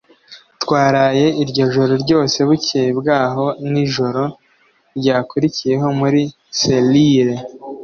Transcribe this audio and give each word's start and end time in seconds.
Twaraye 0.61 1.25
iryo 1.43 1.63
joro 1.73 1.93
ryose, 2.03 2.37
bukeye 2.47 2.89
bwaho, 2.99 3.45
nijoro 3.71 4.23
ryakurikiyeho 4.97 5.87
muri 5.99 6.21
selire. 6.59 7.35